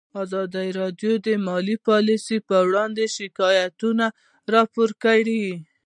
[0.23, 4.05] ازادي راډیو د مالي پالیسي اړوند شکایتونه
[4.53, 5.45] راپور کړي.